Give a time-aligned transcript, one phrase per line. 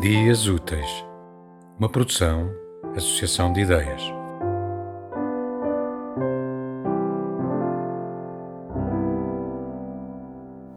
[0.00, 1.04] Dias Úteis,
[1.78, 2.50] uma produção,
[2.96, 4.02] associação de ideias.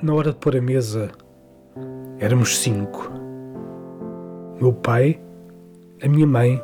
[0.02, 1.10] Na hora de pôr a mesa,
[2.20, 3.10] éramos cinco:
[4.60, 5.18] meu pai,
[6.04, 6.62] a minha mãe,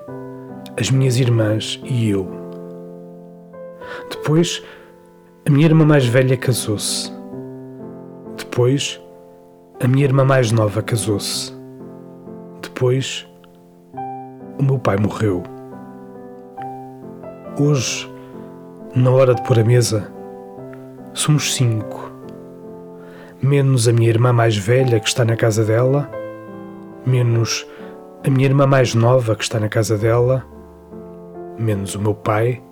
[0.77, 2.27] as minhas irmãs e eu.
[4.09, 4.61] Depois,
[5.47, 7.09] a minha irmã mais velha casou-se.
[8.37, 9.01] Depois,
[9.81, 11.57] a minha irmã mais nova casou-se.
[12.79, 13.27] Depois,
[14.57, 15.43] o meu pai morreu.
[17.59, 18.09] Hoje,
[18.95, 20.09] na hora de pôr a mesa,
[21.13, 22.09] somos cinco.
[23.41, 26.09] Menos a minha irmã mais velha que está na casa dela,
[27.05, 27.67] menos
[28.25, 30.45] a minha irmã mais nova que está na casa dela,
[31.59, 32.63] menos o meu pai,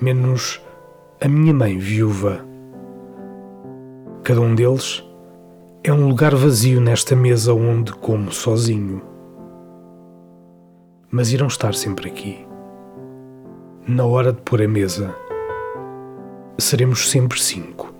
[0.00, 0.62] menos
[1.20, 2.40] a minha mãe viúva.
[4.22, 5.04] Cada um deles
[5.84, 9.09] é um lugar vazio nesta mesa onde como sozinho.
[11.12, 12.46] Mas irão estar sempre aqui.
[13.88, 15.12] Na hora de pôr a mesa,
[16.56, 17.92] seremos sempre cinco.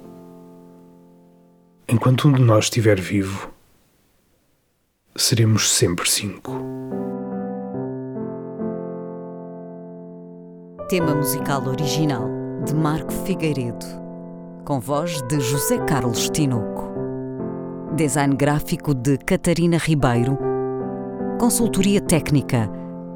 [1.88, 3.50] Enquanto um de nós estiver vivo,
[5.16, 6.52] seremos sempre cinco.
[10.88, 12.28] Tema musical original
[12.64, 13.86] de Marco Figueiredo,
[14.64, 16.88] com voz de José Carlos Tinoco.
[17.96, 20.38] Design gráfico de Catarina Ribeiro.
[21.40, 22.70] Consultoria técnica